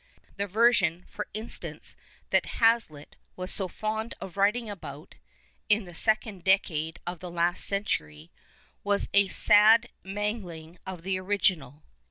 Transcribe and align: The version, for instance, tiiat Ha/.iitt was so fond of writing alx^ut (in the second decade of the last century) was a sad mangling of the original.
The 0.37 0.47
version, 0.47 1.03
for 1.05 1.27
instance, 1.35 1.95
tiiat 2.31 2.47
Ha/.iitt 2.57 3.09
was 3.35 3.53
so 3.53 3.67
fond 3.67 4.15
of 4.19 4.35
writing 4.35 4.65
alx^ut 4.65 5.13
(in 5.69 5.85
the 5.85 5.93
second 5.93 6.43
decade 6.43 6.99
of 7.05 7.19
the 7.19 7.29
last 7.29 7.63
century) 7.63 8.31
was 8.83 9.09
a 9.13 9.27
sad 9.27 9.89
mangling 10.03 10.79
of 10.87 11.03
the 11.03 11.19
original. 11.19 11.83